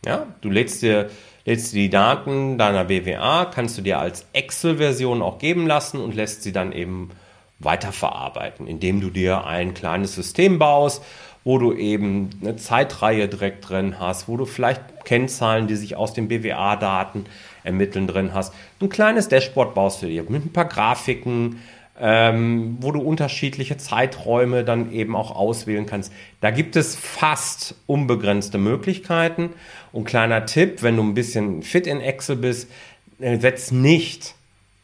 Ja, 0.05 0.27
du 0.41 0.49
lädst 0.49 0.81
dir, 0.81 1.09
lädst 1.45 1.71
dir 1.71 1.83
die 1.83 1.89
Daten 1.89 2.57
deiner 2.57 2.83
BWA, 2.83 3.45
kannst 3.45 3.77
du 3.77 3.81
dir 3.81 3.99
als 3.99 4.25
Excel-Version 4.33 5.21
auch 5.21 5.39
geben 5.39 5.65
lassen 5.65 6.01
und 6.01 6.13
lässt 6.13 6.43
sie 6.43 6.51
dann 6.51 6.73
eben 6.73 7.11
weiterverarbeiten, 7.59 8.67
indem 8.67 8.99
du 8.99 9.09
dir 9.09 9.45
ein 9.45 9.73
kleines 9.73 10.13
System 10.13 10.59
baust, 10.59 11.03
wo 11.43 11.57
du 11.57 11.73
eben 11.73 12.29
eine 12.41 12.57
Zeitreihe 12.57 13.27
direkt 13.27 13.69
drin 13.69 13.99
hast, 13.99 14.27
wo 14.27 14.37
du 14.37 14.45
vielleicht 14.45 15.05
Kennzahlen, 15.05 15.67
die 15.67 15.75
sich 15.75 15.95
aus 15.95 16.13
den 16.13 16.27
BWA-Daten 16.27 17.25
ermitteln, 17.63 18.07
drin 18.07 18.33
hast. 18.33 18.53
Ein 18.81 18.89
kleines 18.89 19.29
Dashboard 19.29 19.73
baust 19.73 20.01
du 20.01 20.07
dir 20.07 20.23
mit 20.29 20.45
ein 20.45 20.53
paar 20.53 20.65
Grafiken, 20.65 21.61
ähm, 21.99 22.77
wo 22.79 22.91
du 22.91 23.01
unterschiedliche 23.01 23.77
Zeiträume 23.77 24.63
dann 24.63 24.91
eben 24.91 25.15
auch 25.15 25.35
auswählen 25.35 25.85
kannst. 25.85 26.13
Da 26.39 26.51
gibt 26.51 26.75
es 26.75 26.95
fast 26.95 27.75
unbegrenzte 27.87 28.57
Möglichkeiten. 28.57 29.49
Und 29.91 30.05
kleiner 30.05 30.45
Tipp, 30.45 30.81
wenn 30.81 30.95
du 30.95 31.03
ein 31.03 31.13
bisschen 31.13 31.61
fit 31.63 31.87
in 31.87 31.99
Excel 31.99 32.37
bist, 32.37 32.69
äh, 33.19 33.37
setz 33.37 33.71
nicht 33.71 34.35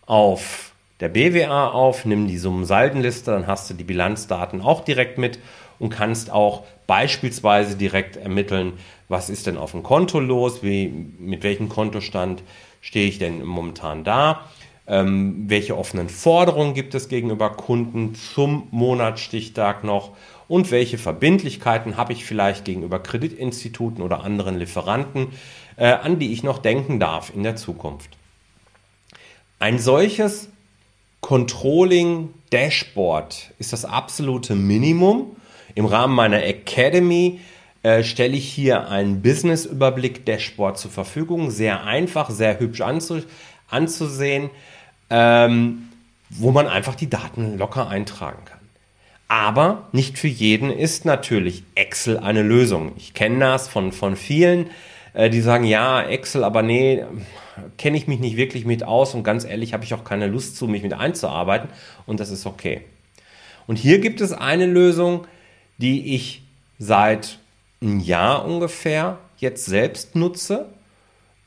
auf 0.05 0.73
der 0.99 1.09
BWA 1.09 1.69
auf, 1.69 2.05
nimm 2.05 2.27
die 2.27 2.37
Summensaldenliste, 2.37 3.31
dann 3.31 3.47
hast 3.47 3.69
du 3.69 3.73
die 3.73 3.83
Bilanzdaten 3.83 4.61
auch 4.61 4.83
direkt 4.83 5.17
mit 5.17 5.39
und 5.79 5.89
kannst 5.89 6.31
auch 6.31 6.63
beispielsweise 6.87 7.75
direkt 7.75 8.17
ermitteln, 8.17 8.73
was 9.09 9.29
ist 9.29 9.47
denn 9.47 9.57
auf 9.57 9.71
dem 9.71 9.83
Konto 9.83 10.19
los, 10.19 10.63
wie, 10.63 10.87
mit 11.19 11.43
welchem 11.43 11.69
Kontostand 11.69 12.43
stehe 12.81 13.07
ich 13.07 13.17
denn 13.17 13.43
momentan 13.43 14.03
da 14.03 14.45
ähm, 14.87 15.45
welche 15.47 15.77
offenen 15.77 16.09
Forderungen 16.09 16.73
gibt 16.73 16.93
es 16.95 17.09
gegenüber 17.09 17.49
Kunden 17.51 18.15
zum 18.15 18.67
Monatsstichtag 18.71 19.83
noch 19.83 20.11
und 20.47 20.69
welche 20.69 20.97
Verbindlichkeiten 20.97 21.97
habe 21.97 22.13
ich 22.13 22.23
vielleicht 22.23 22.65
gegenüber 22.65 22.99
Kreditinstituten 22.99 24.03
oder 24.03 24.23
anderen 24.23 24.59
Lieferanten, 24.59 25.29
äh, 25.75 25.87
an 25.87 26.19
die 26.19 26.33
ich 26.33 26.43
noch 26.43 26.59
denken 26.59 26.99
darf 26.99 27.31
in 27.33 27.41
der 27.41 27.55
Zukunft. 27.55 28.09
Ein 29.57 29.79
solches 29.79 30.49
Controlling 31.21 32.29
Dashboard 32.51 33.53
ist 33.57 33.73
das 33.73 33.85
absolute 33.85 34.53
Minimum. 34.53 35.35
Im 35.75 35.85
Rahmen 35.85 36.15
meiner 36.15 36.43
Academy 36.43 37.39
äh, 37.83 38.03
stelle 38.03 38.35
ich 38.35 38.51
hier 38.51 38.89
einen 38.89 39.21
Business-Überblick 39.21 40.25
Dashboard 40.25 40.79
zur 40.79 40.91
Verfügung. 40.91 41.51
Sehr 41.51 41.83
einfach, 41.83 42.29
sehr 42.29 42.59
hübsch 42.59 42.81
anzu 42.81 43.21
anzusehen 43.69 44.49
ähm, 45.09 45.89
wo 46.29 46.51
man 46.51 46.67
einfach 46.67 46.95
die 46.95 47.09
Daten 47.09 47.57
locker 47.57 47.87
eintragen 47.87 48.43
kann. 48.45 48.59
Aber 49.27 49.87
nicht 49.91 50.17
für 50.17 50.27
jeden 50.27 50.71
ist 50.71 51.05
natürlich 51.05 51.63
Excel 51.75 52.17
eine 52.17 52.43
Lösung. 52.43 52.93
Ich 52.97 53.13
kenne 53.13 53.39
das 53.39 53.67
von, 53.67 53.91
von 53.91 54.15
vielen, 54.15 54.69
äh, 55.13 55.29
die 55.29 55.41
sagen, 55.41 55.63
ja, 55.65 56.01
Excel, 56.01 56.43
aber 56.43 56.61
nee, 56.61 57.03
kenne 57.77 57.97
ich 57.97 58.07
mich 58.07 58.19
nicht 58.19 58.37
wirklich 58.37 58.65
mit 58.65 58.83
aus 58.83 59.13
und 59.13 59.23
ganz 59.23 59.45
ehrlich 59.45 59.73
habe 59.73 59.83
ich 59.83 59.93
auch 59.93 60.03
keine 60.03 60.27
Lust 60.27 60.57
zu, 60.57 60.67
mich 60.67 60.83
mit 60.83 60.93
einzuarbeiten 60.93 61.69
und 62.05 62.19
das 62.19 62.29
ist 62.29 62.45
okay. 62.45 62.81
Und 63.67 63.77
hier 63.77 63.99
gibt 63.99 64.21
es 64.21 64.31
eine 64.31 64.67
Lösung, 64.67 65.25
die 65.77 66.15
ich 66.15 66.41
seit 66.79 67.39
einem 67.81 67.99
Jahr 67.99 68.45
ungefähr 68.45 69.17
jetzt 69.37 69.65
selbst 69.65 70.15
nutze. 70.15 70.67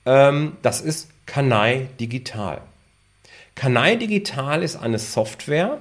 Ähm, 0.06 0.56
das 0.62 0.80
ist 0.80 1.08
Kanai 1.26 1.88
Digital. 2.00 2.60
Kanai 3.54 3.96
Digital 3.96 4.62
ist 4.62 4.76
eine 4.76 4.98
Software, 4.98 5.78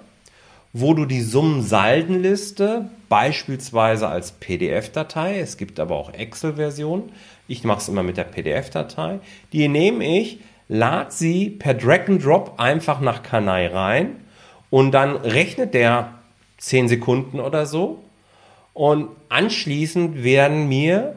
wo 0.74 0.94
du 0.94 1.06
die 1.06 1.22
Summensaldenliste 1.22 2.89
beispielsweise 3.10 4.08
als 4.08 4.32
PDF-Datei, 4.32 5.39
es 5.39 5.58
gibt 5.58 5.80
aber 5.80 5.96
auch 5.96 6.13
Excel-Versionen, 6.13 7.12
ich 7.48 7.63
mache 7.63 7.80
es 7.80 7.88
immer 7.88 8.04
mit 8.04 8.18
der 8.18 8.25
PDF-Datei, 8.25 9.20
die 9.54 9.68
nehme 9.68 10.06
ich, 10.06 10.39
lade 10.68 11.12
sie 11.12 11.50
per 11.50 11.74
Drag 11.74 12.08
and 12.10 12.24
Drop 12.24 12.56
einfach 12.58 13.00
nach 13.00 13.24
Kanai 13.24 13.68
rein 13.68 14.18
und 14.70 14.92
dann 14.92 15.16
rechnet 15.16 15.74
der 15.74 16.13
10 16.58 16.89
Sekunden 16.89 17.39
oder 17.39 17.66
so 17.66 18.04
und 18.77 19.10
anschließend 19.29 20.24
werden 20.24 20.69
mir 20.69 21.15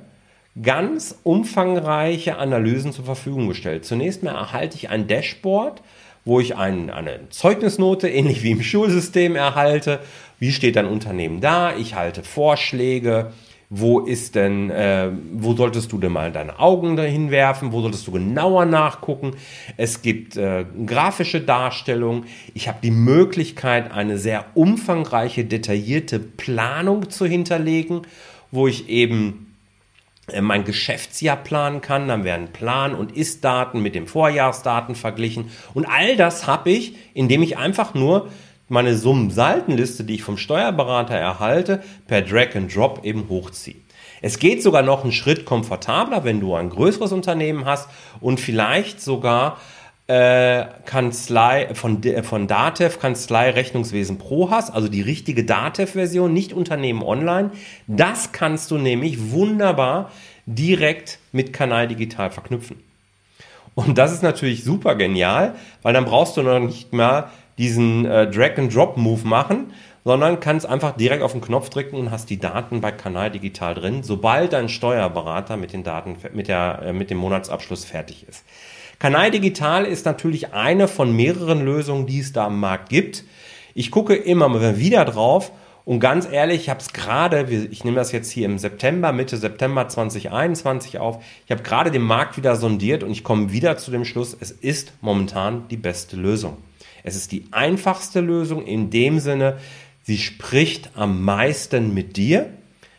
ganz 0.63 1.15
umfangreiche 1.25 2.39
Analysen 2.39 2.91
zur 2.91 3.05
Verfügung 3.05 3.49
gestellt. 3.49 3.85
Zunächst 3.85 4.23
mal 4.23 4.35
erhalte 4.35 4.79
ich 4.79 4.89
ein 4.89 5.07
Dashboard, 5.07 5.83
wo 6.25 6.41
ich 6.41 6.57
ein, 6.57 6.89
eine 6.89 7.29
Zeugnisnote, 7.29 8.09
ähnlich 8.09 8.43
wie 8.43 8.53
im 8.53 8.63
Schulsystem, 8.63 9.37
erhalte. 9.37 10.01
Wie 10.39 10.53
steht 10.53 10.77
dein 10.77 10.87
Unternehmen 10.87 11.43
da? 11.43 11.77
Ich 11.77 11.95
halte 11.95 12.23
Vorschläge. 12.23 13.31
Wo 13.73 14.01
ist 14.01 14.35
denn, 14.35 14.69
äh, 14.71 15.11
wo 15.33 15.55
solltest 15.55 15.93
du 15.93 15.99
denn 15.99 16.11
mal 16.11 16.33
deine 16.33 16.59
Augen 16.59 16.97
dahin 16.97 17.31
werfen? 17.31 17.71
Wo 17.71 17.81
solltest 17.83 18.05
du 18.09 18.11
genauer 18.11 18.65
nachgucken? 18.65 19.37
Es 19.77 20.03
gibt 20.03 20.37
äh, 20.37 20.65
grafische 20.87 21.41
Darstellung. 21.41 22.25
Ich 22.53 22.67
habe 22.67 22.79
die 22.83 22.91
Möglichkeit, 22.91 23.93
eine 23.93 24.19
sehr 24.19 24.45
umfangreiche, 24.55 25.45
detaillierte 25.45 26.19
Planung 26.19 27.11
zu 27.11 27.27
hinterlegen, 27.27 28.03
wo 28.51 28.67
ich 28.67 28.89
eben 28.89 29.55
äh, 30.27 30.41
mein 30.41 30.65
Geschäftsjahr 30.65 31.37
planen 31.37 31.81
kann, 31.81 32.09
dann 32.09 32.25
werden 32.25 32.49
Plan- 32.49 32.97
und 32.97 33.17
Ist-Daten 33.17 33.81
mit 33.81 33.95
den 33.95 34.09
Vorjahresdaten 34.09 34.97
verglichen. 34.97 35.49
Und 35.75 35.87
all 35.87 36.17
das 36.17 36.49
habe 36.49 36.71
ich, 36.71 36.97
indem 37.15 37.45
ich 37.45 37.57
einfach 37.57 37.95
nur 37.95 38.31
meine 38.71 38.97
Summen-Saltenliste, 38.97 40.05
die 40.05 40.15
ich 40.15 40.23
vom 40.23 40.37
Steuerberater 40.37 41.15
erhalte, 41.15 41.83
per 42.07 42.23
Drag 42.23 42.55
and 42.55 42.75
Drop 42.75 43.05
eben 43.05 43.29
hochziehe. 43.29 43.77
Es 44.23 44.39
geht 44.39 44.63
sogar 44.63 44.83
noch 44.83 45.03
einen 45.03 45.13
Schritt 45.13 45.45
komfortabler, 45.45 46.25
wenn 46.25 46.41
du 46.41 46.55
ein 46.55 46.71
größeres 46.71 47.13
Unternehmen 47.13 47.65
hast 47.65 47.89
und 48.21 48.39
vielleicht 48.39 49.01
sogar 49.01 49.59
äh, 50.07 50.67
Kanzlei 50.85 51.75
von, 51.75 52.03
von 52.23 52.47
Datev 52.47 52.99
Kanzlei 52.99 53.51
Rechnungswesen 53.51 54.19
Pro 54.19 54.51
hast, 54.51 54.71
also 54.71 54.89
die 54.89 55.03
richtige 55.03 55.45
Datev-Version, 55.45 56.33
nicht 56.33 56.53
Unternehmen 56.53 57.03
online. 57.03 57.53
Das 57.87 58.33
kannst 58.33 58.71
du 58.71 58.79
nämlich 58.79 59.31
wunderbar 59.31 60.11
direkt 60.47 61.19
mit 61.33 61.53
Kanal 61.53 61.89
Digital 61.89 62.31
verknüpfen. 62.31 62.77
Und 63.75 63.99
das 63.99 64.13
ist 64.13 64.23
natürlich 64.23 64.65
super 64.65 64.97
genial, 64.97 65.55
weil 65.83 65.95
dann 65.95 66.05
brauchst 66.05 66.37
du 66.37 66.43
noch 66.43 66.59
nicht 66.59 66.93
mehr 66.93 67.31
diesen 67.59 68.05
äh, 68.05 68.31
Drag-and-Drop-Move 68.31 69.27
machen, 69.27 69.73
sondern 70.05 70.41
kannst 70.41 70.67
einfach 70.67 70.97
direkt 70.97 71.23
auf 71.23 71.33
den 71.33 71.41
Knopf 71.41 71.69
drücken 71.71 71.97
und 71.97 72.11
hast 72.11 72.31
die 72.31 72.39
Daten 72.39 72.81
bei 72.81 72.91
Kanal 72.91 73.31
Digital 73.31 73.75
drin, 73.75 74.03
sobald 74.03 74.53
dein 74.53 74.69
Steuerberater 74.69 75.57
mit 75.57 75.73
den 75.73 75.83
Daten, 75.83 76.17
mit, 76.33 76.49
der, 76.49 76.83
äh, 76.87 76.93
mit 76.93 77.11
dem 77.11 77.19
Monatsabschluss 77.19 77.85
fertig 77.85 78.27
ist. 78.29 78.45
Kanal 78.99 79.31
Digital 79.31 79.85
ist 79.87 80.05
natürlich 80.07 80.53
eine 80.53 80.87
von 80.87 81.15
mehreren 81.15 81.65
Lösungen, 81.65 82.07
die 82.07 82.21
es 82.21 82.33
da 82.33 82.47
am 82.47 82.61
Markt 82.61 82.89
gibt. 82.91 83.25
Ich 83.75 83.91
gucke 83.91 84.15
immer 84.15 84.77
wieder 84.77 85.05
drauf 85.05 85.53
und 85.85 86.01
ganz 86.01 86.29
ehrlich, 86.31 86.63
ich 86.63 86.71
habe 86.71 86.81
es 86.81 86.93
gerade, 86.93 87.47
ich 87.51 87.85
nehme 87.85 87.97
das 87.97 88.13
jetzt 88.13 88.31
hier 88.31 88.47
im 88.47 88.59
September, 88.59 89.13
Mitte 89.13 89.37
September 89.37 89.89
2021 89.89 90.99
auf, 90.99 91.23
ich 91.47 91.51
habe 91.51 91.63
gerade 91.63 91.91
den 91.91 92.03
Markt 92.03 92.37
wieder 92.37 92.57
sondiert 92.57 93.03
und 93.03 93.11
ich 93.11 93.25
komme 93.25 93.53
wieder 93.53 93.77
zu 93.77 93.91
dem 93.91 94.05
Schluss, 94.05 94.37
es 94.39 94.51
ist 94.51 94.93
momentan 95.01 95.67
die 95.69 95.77
beste 95.77 96.17
Lösung. 96.17 96.59
Es 97.03 97.17
ist 97.17 97.33
die 97.33 97.45
einfachste 97.51 98.21
Lösung 98.21 98.65
in 98.65 98.91
dem 98.91 99.19
Sinne, 99.19 99.59
sie 100.03 100.19
spricht 100.19 100.91
am 100.95 101.23
meisten 101.23 101.95
mit 101.95 102.17
dir. 102.17 102.51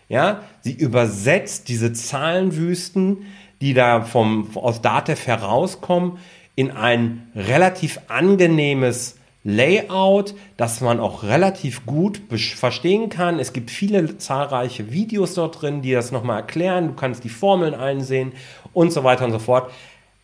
Ja, 0.09 0.43
sie 0.61 0.73
übersetzt 0.73 1.69
diese 1.69 1.93
Zahlenwüsten, 1.93 3.25
die 3.61 3.73
da 3.73 4.01
vom, 4.01 4.49
aus 4.55 4.81
Datev 4.81 5.25
herauskommen, 5.25 6.17
in 6.55 6.71
ein 6.71 7.31
relativ 7.35 7.99
angenehmes 8.07 9.15
Layout, 9.43 10.35
das 10.55 10.81
man 10.81 10.99
auch 10.99 11.23
relativ 11.23 11.85
gut 11.87 12.21
verstehen 12.29 13.09
kann. 13.09 13.39
Es 13.39 13.53
gibt 13.53 13.71
viele 13.71 14.17
zahlreiche 14.17 14.91
Videos 14.91 15.33
dort 15.33 15.61
drin, 15.61 15.81
die 15.81 15.93
das 15.93 16.11
nochmal 16.11 16.41
erklären. 16.41 16.89
Du 16.89 16.93
kannst 16.93 17.23
die 17.23 17.29
Formeln 17.29 17.73
einsehen 17.73 18.33
und 18.73 18.91
so 18.91 19.03
weiter 19.03 19.25
und 19.25 19.31
so 19.31 19.39
fort. 19.39 19.71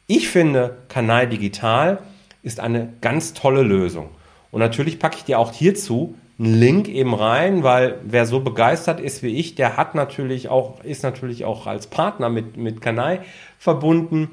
Ich 0.06 0.28
finde, 0.28 0.78
Kanal 0.88 1.28
Digital 1.28 2.04
ist 2.48 2.60
eine 2.60 2.94
ganz 3.02 3.34
tolle 3.34 3.62
Lösung. 3.62 4.10
Und 4.52 4.62
natürlich 4.62 4.98
packe 4.98 5.18
ich 5.18 5.26
dir 5.26 5.38
auch 5.38 5.54
hierzu 5.54 6.16
einen 6.40 6.54
Link 6.54 6.88
eben 6.88 7.14
rein, 7.14 7.64
weil 7.64 8.00
wer 8.04 8.26
so 8.26 8.40
begeistert 8.40 9.00
ist 9.00 9.22
wie 9.22 9.36
ich, 9.38 9.56
der 9.56 9.76
hat 9.76 9.96
natürlich 9.96 10.50
auch, 10.50 10.84
ist 10.84 11.04
natürlich 11.04 11.46
auch 11.46 11.68
als 11.68 11.88
Partner 11.88 12.30
mit, 12.30 12.58
mit 12.58 12.80
Kanai 12.82 13.20
verbunden. 13.60 14.30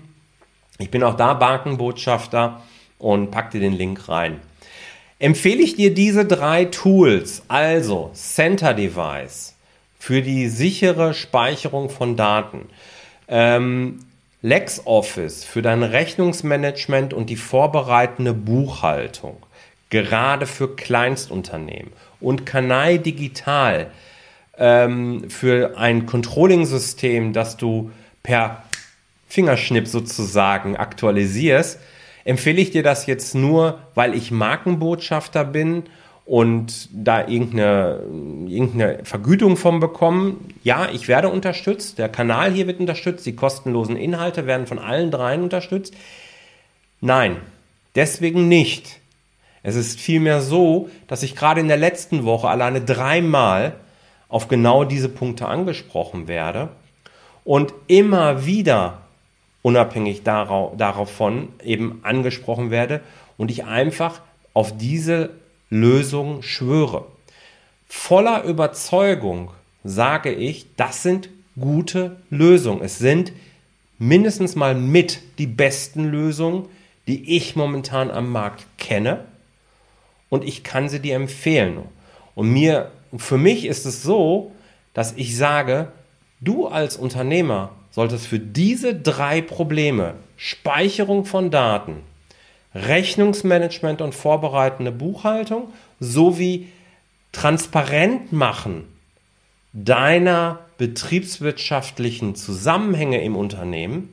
Ich 0.78 0.90
bin 0.90 1.02
auch 1.02 1.16
da 1.16 1.35
Bankenbotschafter 1.35 2.62
und 2.99 3.30
pack 3.30 3.50
dir 3.50 3.61
den 3.61 3.73
Link 3.73 4.09
rein. 4.09 4.40
Empfehle 5.18 5.62
ich 5.62 5.76
dir 5.76 5.94
diese 5.94 6.25
drei 6.26 6.66
Tools, 6.66 7.42
also 7.49 8.11
Center 8.12 8.75
Device 8.75 9.56
für 9.99 10.21
die 10.21 10.49
sichere 10.49 11.14
Speicherung 11.14 11.88
von 11.88 12.16
Daten, 12.16 12.66
ähm, 13.26 14.00
LexOffice 14.45 15.43
für 15.43 15.63
dein 15.63 15.83
Rechnungsmanagement 15.83 17.15
und 17.15 17.31
die 17.31 17.37
vorbereitende 17.37 18.35
Buchhaltung, 18.35 19.39
gerade 19.89 20.47
für 20.47 20.76
Kleinstunternehmen 20.76 21.95
und 22.21 22.45
Kanai 22.45 22.99
Digital 22.99 23.91
ähm, 24.59 25.30
für 25.30 25.78
ein 25.78 26.04
Controlling-System, 26.04 27.33
das 27.33 27.57
du 27.57 27.91
per 28.23 28.65
Fingerschnipp 29.28 29.89
sozusagen 29.89 30.76
aktualisierst, 30.76 31.80
empfehle 32.26 32.61
ich 32.61 32.71
dir 32.71 32.83
das 32.83 33.07
jetzt 33.07 33.35
nur, 33.35 33.78
weil 33.95 34.15
ich 34.15 34.30
Markenbotschafter 34.30 35.47
bin 35.47 35.85
und 36.26 36.89
da 36.93 37.26
irgendeine, 37.26 38.00
irgendeine 38.49 39.04
Vergütung 39.04 39.56
von 39.56 39.80
bekommen. 39.80 40.54
Ja, 40.63 40.89
ich 40.91 41.06
werde 41.06 41.28
unterstützt, 41.28 41.99
der 41.99 42.08
Kanal 42.08 42.52
hier 42.52 42.67
wird 42.67 42.80
unterstützt, 42.80 43.26
die 43.26 43.37
kostenlosen 43.37 43.97
Inhalte 43.97 44.47
werden 44.47 44.67
von 44.67 44.78
allen 44.78 45.10
dreien 45.10 45.43
unterstützt. 45.43 45.95
Nein, 47.00 47.37
deswegen 47.95 48.49
nicht. 48.49 49.00
Es 49.63 49.76
ist 49.76 50.00
vielmehr 50.00 50.41
so, 50.41 50.89
dass 51.08 51.23
ich 51.23 51.37
gerade 51.37 51.60
in 51.60 51.69
der 51.69 51.76
letzten 51.76 52.25
Woche 52.25 52.49
alleine 52.49 52.80
dreimal 52.80 53.75
auf 54.28 54.49
genau 54.49 54.84
diese 54.84 55.08
Punkte 55.08 55.47
angesprochen 55.47 56.26
werde 56.26 56.69
und 57.45 57.75
immer 57.87 58.47
wieder 58.47 59.02
unabhängig 59.63 60.23
darauf, 60.23 60.76
davon 60.76 61.49
eben 61.63 62.00
angesprochen 62.02 62.71
werde 62.71 63.00
und 63.37 63.50
ich 63.50 63.65
einfach 63.65 64.21
auf 64.52 64.76
diese 64.76 65.30
Lösung 65.75 66.43
schwöre. 66.43 67.04
Voller 67.89 68.45
Überzeugung 68.45 69.50
sage 69.82 70.32
ich, 70.32 70.67
das 70.76 71.02
sind 71.02 71.28
gute 71.58 72.17
Lösungen. 72.30 72.80
Es 72.80 72.99
sind 72.99 73.32
mindestens 73.99 74.54
mal 74.54 74.76
mit 74.76 75.21
die 75.39 75.49
besten 75.49 76.04
Lösungen, 76.04 76.67
die 77.08 77.37
ich 77.37 77.56
momentan 77.56 78.10
am 78.13 78.30
Markt 78.30 78.67
kenne 78.78 79.25
und 80.28 80.45
ich 80.45 80.63
kann 80.63 80.89
sie 80.89 81.00
dir 81.00 81.17
empfehlen. 81.17 81.78
Und 82.37 82.52
mir, 82.52 82.93
für 83.17 83.39
mich 83.39 83.65
ist 83.65 83.84
es 83.84 84.02
so, 84.02 84.52
dass 84.95 85.15
ich 85.17 85.37
sage, 85.37 85.89
du 86.41 86.69
als 86.69 86.97
Unternehmer 86.97 87.71
solltest 87.91 88.28
für 88.28 88.39
diese 88.39 88.95
drei 88.95 89.43
Probleme, 89.43 90.15
Speicherung 90.37 91.25
von 91.25 91.50
Daten, 91.50 91.97
Rechnungsmanagement 92.75 94.00
und 94.02 94.15
vorbereitende 94.15 94.93
Buchhaltung 94.93 95.73
sowie 96.00 96.69
transparent 97.32 98.32
machen 98.32 98.84
deiner 99.75 100.60
betriebswirtschaftlichen 100.78 102.37
Zusammenhänge 102.37 103.23
im 103.23 103.37
Unternehmen, 103.37 104.08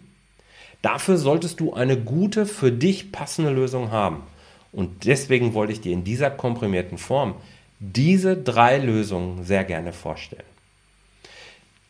dafür 0.81 1.17
solltest 1.17 1.59
du 1.59 1.73
eine 1.73 1.97
gute, 1.97 2.45
für 2.45 2.71
dich 2.71 3.11
passende 3.11 3.51
Lösung 3.51 3.91
haben. 3.91 4.23
Und 4.71 5.05
deswegen 5.05 5.53
wollte 5.53 5.73
ich 5.73 5.81
dir 5.81 5.93
in 5.93 6.03
dieser 6.03 6.31
komprimierten 6.31 6.97
Form 6.97 7.35
diese 7.79 8.35
drei 8.35 8.77
Lösungen 8.77 9.43
sehr 9.43 9.63
gerne 9.63 9.93
vorstellen. 9.93 10.43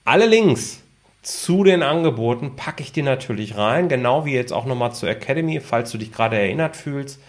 Alle 0.04 0.26
Links 0.26 0.82
zu 1.22 1.64
den 1.64 1.84
Angeboten 1.84 2.56
packe 2.56 2.82
ich 2.82 2.92
dir 2.92 3.04
natürlich 3.04 3.56
rein, 3.56 3.90
genau 3.90 4.26
wie 4.26 4.34
jetzt 4.34 4.52
auch 4.52 4.66
nochmal 4.66 4.94
zur 4.94 5.10
Academy, 5.10 5.60
falls 5.60 5.92
du 5.92 5.98
dich 5.98 6.12
gerade 6.12 6.38
erinnert 6.38 6.76
fühlst. 6.76 7.20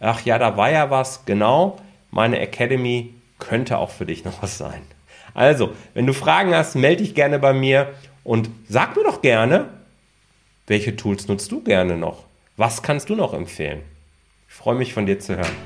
Ach 0.00 0.20
ja, 0.24 0.38
da 0.38 0.56
war 0.56 0.70
ja 0.70 0.90
was, 0.90 1.24
genau. 1.24 1.78
Meine 2.10 2.38
Academy 2.40 3.14
könnte 3.38 3.78
auch 3.78 3.90
für 3.90 4.06
dich 4.06 4.24
noch 4.24 4.42
was 4.42 4.58
sein. 4.58 4.82
Also, 5.34 5.70
wenn 5.94 6.06
du 6.06 6.12
Fragen 6.12 6.54
hast, 6.54 6.74
melde 6.74 7.02
dich 7.02 7.14
gerne 7.14 7.38
bei 7.38 7.52
mir 7.52 7.94
und 8.24 8.50
sag 8.68 8.96
mir 8.96 9.04
doch 9.04 9.22
gerne, 9.22 9.66
welche 10.66 10.96
Tools 10.96 11.28
nutzt 11.28 11.50
du 11.50 11.62
gerne 11.62 11.96
noch? 11.96 12.24
Was 12.56 12.82
kannst 12.82 13.08
du 13.08 13.14
noch 13.14 13.32
empfehlen? 13.32 13.80
Ich 14.48 14.54
freue 14.54 14.74
mich 14.74 14.92
von 14.92 15.06
dir 15.06 15.20
zu 15.20 15.36
hören. 15.36 15.56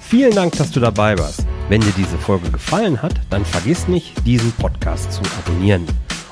Vielen 0.00 0.34
Dank, 0.34 0.56
dass 0.56 0.70
du 0.70 0.80
dabei 0.80 1.16
warst. 1.18 1.46
Wenn 1.68 1.80
dir 1.80 1.92
diese 1.96 2.18
Folge 2.18 2.50
gefallen 2.50 3.00
hat, 3.00 3.14
dann 3.30 3.44
vergiss 3.44 3.86
nicht, 3.86 4.26
diesen 4.26 4.52
Podcast 4.52 5.12
zu 5.12 5.22
abonnieren. 5.38 5.86